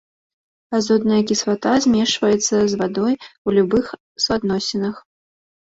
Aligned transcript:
Азотная 0.77 1.19
кіслата 1.31 1.73
змешваецца 1.85 2.55
з 2.71 2.81
вадой 2.81 3.13
у 3.17 3.49
любых 3.59 3.85
суадносінах. 4.27 4.95